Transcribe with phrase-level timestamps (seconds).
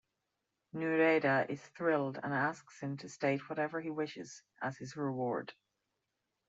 [0.73, 5.53] Nouredda is thrilled and asks him to state whatever he wishes as his reward.